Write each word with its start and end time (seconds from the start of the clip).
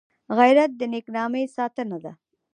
غیرت 0.37 0.71
د 0.79 0.81
نېک 0.91 1.05
نامۍ 1.15 1.45
ساتنه 1.55 1.97
ده 2.03 2.11